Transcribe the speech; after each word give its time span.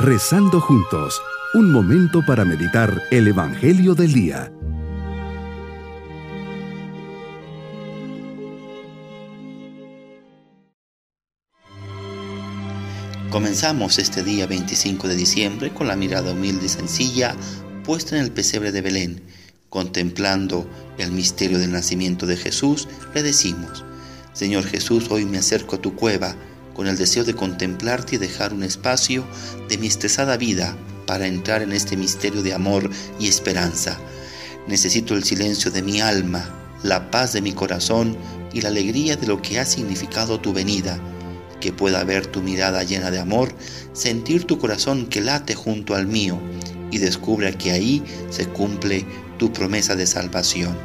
Rezando 0.00 0.60
juntos, 0.60 1.20
un 1.54 1.72
momento 1.72 2.24
para 2.24 2.44
meditar 2.44 3.02
el 3.10 3.26
Evangelio 3.26 3.96
del 3.96 4.12
Día. 4.12 4.52
Comenzamos 13.28 13.98
este 13.98 14.22
día 14.22 14.46
25 14.46 15.08
de 15.08 15.16
diciembre 15.16 15.74
con 15.74 15.88
la 15.88 15.96
mirada 15.96 16.30
humilde 16.30 16.66
y 16.66 16.68
sencilla 16.68 17.34
puesta 17.82 18.16
en 18.16 18.22
el 18.22 18.30
pesebre 18.30 18.70
de 18.70 18.82
Belén. 18.82 19.22
Contemplando 19.68 20.70
el 20.98 21.10
misterio 21.10 21.58
del 21.58 21.72
nacimiento 21.72 22.24
de 22.24 22.36
Jesús, 22.36 22.86
le 23.14 23.24
decimos, 23.24 23.84
Señor 24.32 24.62
Jesús, 24.62 25.08
hoy 25.10 25.24
me 25.24 25.38
acerco 25.38 25.74
a 25.74 25.82
tu 25.82 25.96
cueva 25.96 26.36
con 26.78 26.86
el 26.86 26.96
deseo 26.96 27.24
de 27.24 27.34
contemplarte 27.34 28.14
y 28.14 28.18
dejar 28.18 28.54
un 28.54 28.62
espacio 28.62 29.24
de 29.68 29.78
mi 29.78 29.88
estresada 29.88 30.36
vida 30.36 30.76
para 31.08 31.26
entrar 31.26 31.60
en 31.60 31.72
este 31.72 31.96
misterio 31.96 32.40
de 32.40 32.54
amor 32.54 32.88
y 33.18 33.26
esperanza. 33.26 33.98
Necesito 34.68 35.16
el 35.16 35.24
silencio 35.24 35.72
de 35.72 35.82
mi 35.82 36.00
alma, 36.00 36.48
la 36.84 37.10
paz 37.10 37.32
de 37.32 37.42
mi 37.42 37.50
corazón 37.50 38.16
y 38.52 38.60
la 38.60 38.68
alegría 38.68 39.16
de 39.16 39.26
lo 39.26 39.42
que 39.42 39.58
ha 39.58 39.64
significado 39.64 40.38
tu 40.38 40.52
venida. 40.52 41.00
Que 41.60 41.72
pueda 41.72 42.04
ver 42.04 42.28
tu 42.28 42.42
mirada 42.42 42.84
llena 42.84 43.10
de 43.10 43.18
amor, 43.18 43.52
sentir 43.92 44.44
tu 44.44 44.60
corazón 44.60 45.08
que 45.08 45.20
late 45.20 45.56
junto 45.56 45.96
al 45.96 46.06
mío 46.06 46.38
y 46.92 46.98
descubra 46.98 47.58
que 47.58 47.72
ahí 47.72 48.04
se 48.30 48.46
cumple 48.46 49.04
tu 49.36 49.52
promesa 49.52 49.96
de 49.96 50.06
salvación. 50.06 50.78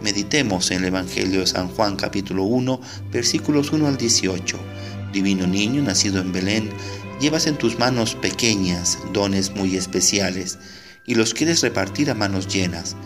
Meditemos 0.00 0.70
en 0.70 0.78
el 0.78 0.84
Evangelio 0.84 1.40
de 1.40 1.46
San 1.48 1.66
Juan 1.70 1.96
capítulo 1.96 2.44
1 2.44 2.80
versículos 3.10 3.72
1 3.72 3.88
al 3.88 3.96
18. 3.96 4.58
Divino 5.14 5.46
niño 5.46 5.80
nacido 5.80 6.20
en 6.20 6.32
Belén, 6.32 6.70
llevas 7.20 7.46
en 7.46 7.56
tus 7.56 7.78
manos 7.78 8.16
pequeñas 8.16 8.98
dones 9.12 9.54
muy 9.54 9.76
especiales 9.76 10.58
y 11.06 11.14
los 11.14 11.34
quieres 11.34 11.62
repartir 11.62 12.10
a 12.10 12.14
manos 12.14 12.48
llenas. 12.48 12.96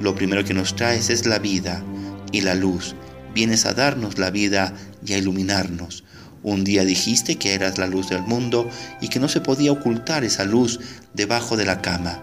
Lo 0.00 0.14
primero 0.14 0.44
que 0.44 0.54
nos 0.54 0.74
traes 0.76 1.10
es 1.10 1.26
la 1.26 1.38
vida 1.38 1.84
y 2.32 2.40
la 2.40 2.54
luz. 2.54 2.94
Vienes 3.34 3.66
a 3.66 3.74
darnos 3.74 4.16
la 4.16 4.30
vida 4.30 4.74
y 5.04 5.12
a 5.12 5.18
iluminarnos. 5.18 6.04
Un 6.42 6.64
día 6.64 6.86
dijiste 6.86 7.36
que 7.36 7.52
eras 7.52 7.76
la 7.76 7.86
luz 7.86 8.08
del 8.08 8.22
mundo 8.22 8.70
y 9.02 9.08
que 9.08 9.20
no 9.20 9.28
se 9.28 9.42
podía 9.42 9.70
ocultar 9.70 10.24
esa 10.24 10.44
luz 10.44 10.80
debajo 11.12 11.58
de 11.58 11.66
la 11.66 11.82
cama. 11.82 12.22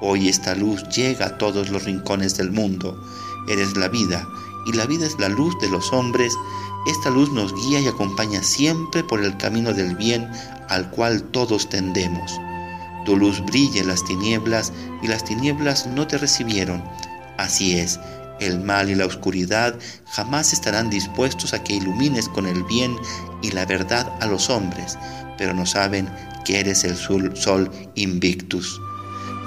Hoy 0.00 0.30
esta 0.30 0.54
luz 0.54 0.88
llega 0.88 1.26
a 1.26 1.38
todos 1.38 1.68
los 1.68 1.84
rincones 1.84 2.38
del 2.38 2.50
mundo. 2.50 2.98
Eres 3.46 3.76
la 3.76 3.88
vida 3.88 4.26
y 4.66 4.72
la 4.72 4.86
vida 4.86 5.06
es 5.06 5.18
la 5.18 5.28
luz 5.28 5.54
de 5.60 5.68
los 5.68 5.92
hombres 5.92 6.32
esta 6.86 7.10
luz 7.10 7.30
nos 7.32 7.54
guía 7.54 7.80
y 7.80 7.88
acompaña 7.88 8.42
siempre 8.42 9.04
por 9.04 9.22
el 9.22 9.36
camino 9.36 9.72
del 9.72 9.96
bien 9.96 10.30
al 10.68 10.90
cual 10.90 11.22
todos 11.24 11.68
tendemos. 11.68 12.40
Tu 13.04 13.16
luz 13.16 13.44
brilla 13.44 13.80
en 13.80 13.88
las 13.88 14.04
tinieblas 14.04 14.72
y 15.02 15.08
las 15.08 15.24
tinieblas 15.24 15.86
no 15.86 16.06
te 16.06 16.18
recibieron. 16.18 16.82
Así 17.36 17.78
es, 17.78 17.98
el 18.40 18.60
mal 18.60 18.90
y 18.90 18.94
la 18.94 19.06
oscuridad 19.06 19.74
jamás 20.06 20.52
estarán 20.52 20.90
dispuestos 20.90 21.52
a 21.52 21.62
que 21.62 21.74
ilumines 21.74 22.28
con 22.28 22.46
el 22.46 22.64
bien 22.64 22.96
y 23.42 23.50
la 23.50 23.66
verdad 23.66 24.10
a 24.20 24.26
los 24.26 24.48
hombres, 24.48 24.98
pero 25.36 25.52
no 25.54 25.66
saben 25.66 26.08
que 26.44 26.60
eres 26.60 26.84
el 26.84 26.96
sol, 26.96 27.36
sol 27.36 27.70
invictus. 27.94 28.80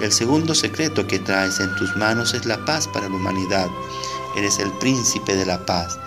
El 0.02 0.12
segundo 0.12 0.54
secreto 0.54 1.08
que 1.08 1.20
traes 1.20 1.60
en 1.60 1.76
tus 1.76 1.96
manos 1.98 2.34
es 2.34 2.46
la 2.46 2.64
paz 2.66 2.88
para 2.88 3.10
la 3.10 3.16
humanidad. 3.16 3.68
Eres 4.36 4.60
el 4.60 4.72
príncipe 4.74 5.36
de 5.36 5.46
la 5.46 5.66
paz. 5.66 5.98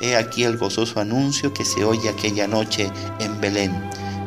He 0.00 0.16
aquí 0.16 0.44
el 0.44 0.58
gozoso 0.58 1.00
anuncio 1.00 1.54
que 1.54 1.64
se 1.64 1.84
oye 1.84 2.08
aquella 2.08 2.46
noche 2.46 2.90
en 3.18 3.40
Belén 3.40 3.72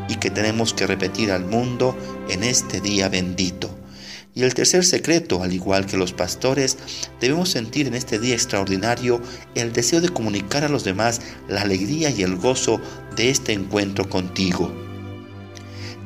y 0.07 0.15
que 0.15 0.31
tenemos 0.31 0.73
que 0.73 0.87
repetir 0.87 1.31
al 1.31 1.45
mundo 1.45 1.95
en 2.29 2.43
este 2.43 2.81
día 2.81 3.09
bendito. 3.09 3.69
Y 4.33 4.43
el 4.43 4.53
tercer 4.53 4.85
secreto, 4.85 5.43
al 5.43 5.53
igual 5.53 5.85
que 5.85 5.97
los 5.97 6.13
pastores, 6.13 6.77
debemos 7.19 7.49
sentir 7.49 7.87
en 7.87 7.93
este 7.93 8.19
día 8.19 8.33
extraordinario 8.33 9.21
el 9.53 9.73
deseo 9.73 10.01
de 10.01 10.09
comunicar 10.09 10.63
a 10.63 10.69
los 10.69 10.83
demás 10.83 11.21
la 11.47 11.61
alegría 11.61 12.09
y 12.09 12.23
el 12.23 12.35
gozo 12.37 12.79
de 13.15 13.29
este 13.29 13.53
encuentro 13.53 14.09
contigo. 14.09 14.71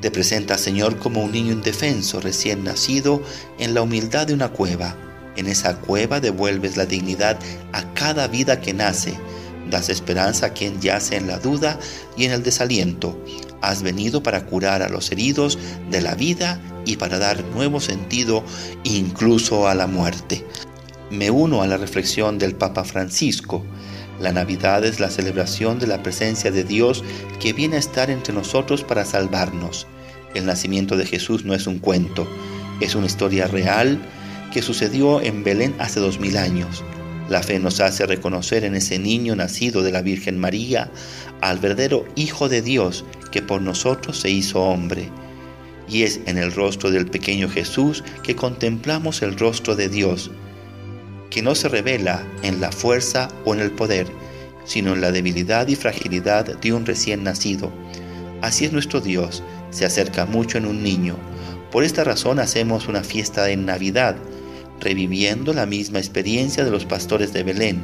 Te 0.02 0.12
presenta, 0.12 0.58
Señor, 0.58 0.98
como 0.98 1.24
un 1.24 1.32
niño 1.32 1.54
indefenso 1.54 2.20
recién 2.20 2.64
nacido 2.66 3.22
en 3.60 3.74
la 3.74 3.82
humildad 3.82 4.28
de 4.28 4.34
una 4.34 4.50
cueva. 4.50 4.98
En 5.38 5.48
esa 5.48 5.78
cueva 5.78 6.20
devuelves 6.20 6.76
la 6.76 6.86
dignidad 6.86 7.40
a 7.72 7.94
cada 7.94 8.28
vida 8.28 8.60
que 8.60 8.74
nace 8.74 9.18
Das 9.70 9.90
esperanza 9.90 10.48
a 10.48 10.50
quien 10.54 10.80
yace 10.82 11.16
en 11.16 11.28
la 11.28 11.40
duda 11.40 11.80
y 12.18 12.26
en 12.26 12.32
el 12.32 12.44
desaliento. 12.44 13.18
Has 13.62 13.82
venido 13.82 14.22
para 14.22 14.46
curar 14.46 14.82
a 14.82 14.90
los 14.90 15.12
heridos 15.12 15.58
de 15.90 16.02
la 16.02 16.16
vida 16.16 16.60
y 16.86 16.98
para 16.98 17.18
dar 17.18 17.44
nuevo 17.56 17.80
sentido 17.80 18.44
incluso 18.84 19.68
a 19.68 19.76
la 19.76 19.88
muerte. 19.88 20.46
Me 21.10 21.30
uno 21.30 21.62
a 21.62 21.68
la 21.68 21.78
reflexión 21.78 22.40
del 22.40 22.56
Papa 22.56 22.84
Francisco. 22.84 23.64
La 24.20 24.32
Navidad 24.32 24.84
es 24.84 25.00
la 25.00 25.10
celebración 25.10 25.80
de 25.80 25.88
la 25.88 26.04
presencia 26.04 26.52
de 26.52 26.64
Dios 26.64 27.04
que 27.40 27.54
viene 27.54 27.78
a 27.78 27.80
estar 27.80 28.10
entre 28.10 28.34
nosotros 28.34 28.84
para 28.84 29.06
salvarnos. 29.06 29.88
El 30.34 30.46
nacimiento 30.46 30.98
de 30.98 31.06
Jesús 31.06 31.46
no 31.46 31.54
es 31.54 31.68
un 31.68 31.80
cuento, 31.80 32.28
es 32.80 32.96
una 32.96 33.06
historia 33.06 33.48
real 33.48 34.00
que 34.52 34.62
sucedió 34.62 35.22
en 35.22 35.44
Belén 35.44 35.76
hace 35.80 36.00
dos 36.00 36.20
mil 36.20 36.38
años. 36.38 36.84
La 37.30 37.42
fe 37.42 37.60
nos 37.60 37.80
hace 37.80 38.06
reconocer 38.06 38.64
en 38.66 38.76
ese 38.76 39.00
niño 39.00 39.36
nacido 39.36 39.82
de 39.82 39.92
la 39.92 40.02
Virgen 40.02 40.38
María 40.38 40.92
al 41.42 41.60
verdadero 41.60 42.06
Hijo 42.16 42.50
de 42.50 42.62
Dios 42.62 43.06
que 43.32 43.42
por 43.42 43.62
nosotros 43.62 44.20
se 44.20 44.30
hizo 44.30 44.62
hombre. 44.62 45.10
Y 45.88 46.04
es 46.04 46.20
en 46.26 46.38
el 46.38 46.52
rostro 46.52 46.92
del 46.92 47.06
pequeño 47.06 47.50
Jesús 47.50 48.04
que 48.24 48.36
contemplamos 48.36 49.22
el 49.22 49.38
rostro 49.38 49.76
de 49.76 49.90
Dios, 49.90 50.32
que 51.30 51.42
no 51.42 51.56
se 51.56 51.70
revela 51.70 52.26
en 52.44 52.62
la 52.62 52.72
fuerza 52.72 53.30
o 53.46 53.54
en 53.54 53.62
el 53.62 53.72
poder, 53.72 54.08
sino 54.66 54.94
en 54.94 55.02
la 55.02 55.12
debilidad 55.12 55.68
y 55.68 55.76
fragilidad 55.76 56.60
de 56.60 56.74
un 56.74 56.86
recién 56.86 57.24
nacido. 57.24 57.72
Así 58.42 58.66
es 58.66 58.72
nuestro 58.72 59.02
Dios, 59.02 59.44
se 59.72 59.86
acerca 59.86 60.26
mucho 60.26 60.58
en 60.58 60.66
un 60.66 60.84
niño. 60.84 61.16
Por 61.72 61.84
esta 61.84 62.04
razón 62.04 62.40
hacemos 62.40 62.88
una 62.88 63.04
fiesta 63.04 63.50
en 63.50 63.66
Navidad, 63.66 64.16
reviviendo 64.84 65.54
la 65.54 65.66
misma 65.66 66.00
experiencia 66.00 66.64
de 66.64 66.72
los 66.72 66.86
pastores 66.86 67.34
de 67.34 67.44
Belén. 67.44 67.84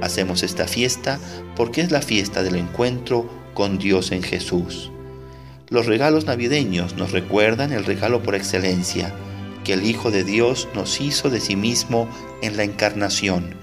Hacemos 0.00 0.42
esta 0.42 0.66
fiesta 0.66 1.20
porque 1.54 1.82
es 1.82 1.90
la 1.90 2.00
fiesta 2.02 2.42
del 2.42 2.56
encuentro 2.56 3.30
con 3.54 3.78
Dios 3.78 4.12
en 4.12 4.22
Jesús. 4.22 4.90
Los 5.68 5.86
regalos 5.86 6.24
navideños 6.24 6.96
nos 6.96 7.12
recuerdan 7.12 7.72
el 7.72 7.84
regalo 7.84 8.22
por 8.22 8.34
excelencia, 8.34 9.14
que 9.62 9.74
el 9.74 9.84
Hijo 9.84 10.10
de 10.10 10.24
Dios 10.24 10.68
nos 10.74 11.00
hizo 11.00 11.30
de 11.30 11.40
sí 11.40 11.54
mismo 11.54 12.08
en 12.42 12.56
la 12.56 12.64
encarnación. 12.64 13.54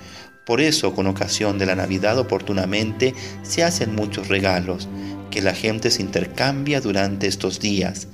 Por 0.45 0.61
eso, 0.61 0.93
con 0.93 1.07
ocasión 1.07 1.57
de 1.57 1.65
la 1.65 1.75
Navidad 1.75 2.17
oportunamente, 2.19 3.13
se 3.43 3.63
hacen 3.63 3.95
muchos 3.95 4.29
regalos 4.29 4.87
que 5.31 5.41
la 5.41 5.53
gente 5.53 5.91
se 5.91 6.01
intercambia 6.01 6.79
durante 6.79 7.27
estos 7.27 7.59
días. 7.59 8.07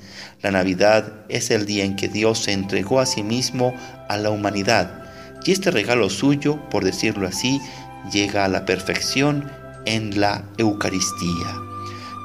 La 0.44 0.52
Navidad 0.52 1.12
es 1.30 1.50
el 1.52 1.66
día 1.66 1.86
en 1.86 1.96
que 1.96 2.09
Dios 2.09 2.40
se 2.40 2.52
entregó 2.52 3.00
a 3.00 3.06
sí 3.06 3.24
mismo 3.24 3.74
a 4.09 4.18
la 4.18 4.30
humanidad 4.30 5.04
y 5.46 5.52
este 5.52 5.72
regalo 5.72 6.09
suyo, 6.09 6.58
por 6.70 6.84
decirlo 6.84 7.28
así, 7.28 7.62
llega 8.12 8.46
a 8.46 8.48
la 8.48 8.66
perfección 8.66 9.50
en 9.86 10.20
la 10.20 10.44
Eucaristía. 10.58 11.59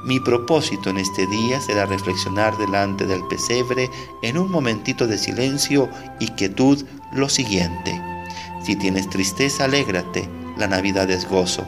Mi 0.05 0.19
propósito 0.19 0.89
en 0.89 0.97
este 0.97 1.27
día 1.27 1.59
será 1.59 1.85
reflexionar 1.85 2.57
delante 2.57 3.05
del 3.05 3.25
pesebre 3.27 3.89
en 4.23 4.37
un 4.37 4.49
momentito 4.49 5.07
de 5.07 5.17
silencio 5.17 5.89
y 6.19 6.27
quietud 6.29 6.85
lo 7.13 7.27
siguiente. 7.27 8.01
Si 8.63 8.75
tienes 8.77 9.09
tristeza, 9.09 9.65
alégrate, 9.65 10.29
la 10.57 10.67
Navidad 10.67 11.09
es 11.09 11.27
gozo. 11.27 11.65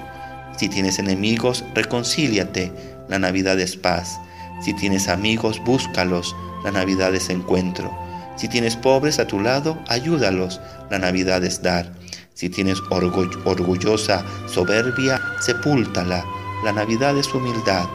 Si 0.58 0.70
tienes 0.70 1.00
enemigos, 1.00 1.66
reconcíliate, 1.74 2.72
la 3.10 3.20
Navidad 3.20 3.60
es 3.60 3.76
paz. 3.76 4.20
Si 4.62 4.74
tienes 4.74 5.08
amigos, 5.08 5.60
búscalos, 5.64 6.36
la 6.64 6.72
Navidad 6.72 7.14
es 7.16 7.30
encuentro. 7.30 7.92
Si 8.36 8.48
tienes 8.48 8.76
pobres 8.76 9.20
a 9.20 9.28
tu 9.28 9.40
lado, 9.40 9.78
ayúdalos, 9.88 10.62
la 10.90 11.00
Navidad 11.00 11.44
es 11.44 11.62
dar. 11.62 11.92
Si 12.34 12.50
tienes 12.50 12.80
orgullosa 12.90 14.24
soberbia, 14.48 15.22
sepúltala, 15.40 16.24
la 16.64 16.72
Navidad 16.72 17.18
es 17.18 17.34
humildad. 17.34 17.88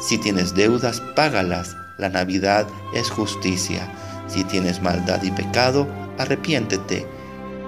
Si 0.00 0.18
tienes 0.18 0.54
deudas, 0.54 1.00
págalas, 1.14 1.76
la 1.98 2.08
Navidad 2.08 2.66
es 2.94 3.10
justicia. 3.10 3.90
Si 4.28 4.44
tienes 4.44 4.80
maldad 4.82 5.22
y 5.22 5.30
pecado, 5.30 5.88
arrepiéntete 6.18 7.06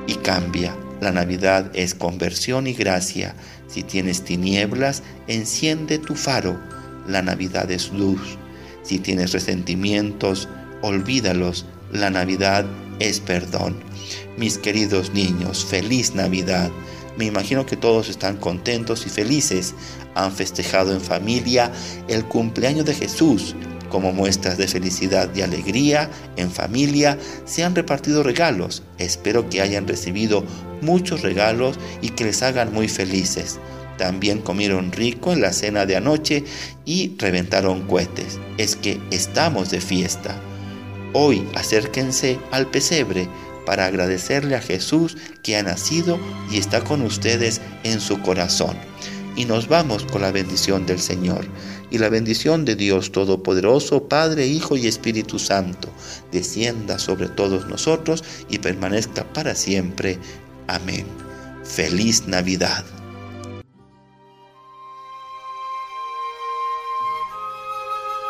y 0.07 0.15
cambia. 0.17 0.75
La 1.01 1.13
Navidad 1.13 1.71
es 1.75 1.95
conversión 1.95 2.67
y 2.67 2.75
gracia. 2.75 3.35
Si 3.67 3.83
tienes 3.83 4.25
tinieblas, 4.25 5.03
enciende 5.27 5.99
tu 5.99 6.15
faro. 6.15 6.61
La 7.07 7.23
Navidad 7.23 7.71
es 7.71 7.93
luz. 7.93 8.39
Si 8.83 8.99
tienes 8.99 9.33
resentimientos, 9.33 10.49
olvídalos. 10.83 11.67
La 11.93 12.11
Navidad 12.11 12.65
es 12.99 13.21
perdón. 13.21 13.77
Mis 14.37 14.59
queridos 14.59 15.13
niños, 15.13 15.65
feliz 15.65 16.15
Navidad. 16.15 16.71
Me 17.17 17.27
imagino 17.27 17.67
que 17.67 17.77
todos 17.77 18.09
están 18.09 18.37
contentos 18.37 19.05
y 19.07 19.11
felices. 19.11 19.75
Han 20.15 20.33
festejado 20.33 20.93
en 20.93 21.01
familia 21.01 21.73
el 22.09 22.25
cumpleaños 22.25 22.87
de 22.87 22.95
Jesús, 22.95 23.55
Como 23.91 24.13
muestras 24.13 24.57
de 24.57 24.69
felicidad 24.69 25.29
y 25.35 25.43
alegría, 25.43 26.09
en 26.37 26.53
familia 26.53 27.19
se 27.45 27.65
han 27.65 27.75
repartido 27.75 28.23
regalos. 28.23 28.85
Espero 28.99 29.51
que 29.51 29.61
hayan 29.61 29.89
recibido 29.89 30.45
muchos 30.81 31.23
regalos 31.23 31.77
y 32.01 32.11
que 32.11 32.23
les 32.23 32.41
hagan 32.43 32.73
muy 32.73 32.87
felices. 32.87 33.59
También 34.01 34.41
comieron 34.41 34.93
rico 34.93 35.31
en 35.31 35.43
la 35.43 35.53
cena 35.53 35.85
de 35.85 35.95
anoche 35.95 36.43
y 36.87 37.13
reventaron 37.19 37.87
cohetes. 37.87 38.39
Es 38.57 38.75
que 38.75 38.99
estamos 39.11 39.71
de 39.71 39.83
fiesta. 39.83 40.41
Hoy 41.13 41.47
acérquense 41.55 42.39
al 42.51 42.71
pesebre 42.71 43.29
para 43.67 43.85
agradecerle 43.85 44.57
a 44.57 44.63
Jesús 44.63 45.19
que 45.43 45.59
ha 45.59 45.63
nacido 45.63 46.19
y 46.51 46.57
está 46.57 46.83
con 46.83 47.03
ustedes 47.03 47.61
en 47.85 48.01
su 48.01 48.23
corazón. 48.23 48.75
Y 49.37 49.45
nos 49.45 49.69
vamos 49.69 50.05
con 50.05 50.23
la 50.23 50.33
bendición 50.33 50.87
del 50.87 50.99
Señor. 50.99 51.47
Y 51.91 51.99
la 51.99 52.09
bendición 52.09 52.65
de 52.65 52.77
Dios 52.77 53.13
Todopoderoso, 53.13 54.09
Padre, 54.09 54.47
Hijo 54.47 54.79
y 54.79 54.87
Espíritu 54.87 55.39
Santo, 55.39 55.91
descienda 56.33 56.99
sobre 56.99 57.29
todos 57.29 57.67
nosotros 57.67 58.25
y 58.49 58.61
permanezca 58.61 59.31
para 59.35 59.55
siempre. 59.55 60.19
Amén. 60.69 61.05
Feliz 61.65 62.27
Navidad. 62.27 62.87